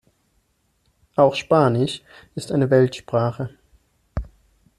[1.15, 2.01] Auch Spanisch
[2.33, 3.51] ist eine Weltsprache.